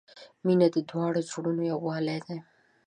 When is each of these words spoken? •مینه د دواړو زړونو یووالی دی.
•مینه 0.45 0.67
د 0.75 0.77
دواړو 0.89 1.19
زړونو 1.29 1.63
یووالی 1.71 2.19
دی. 2.27 2.37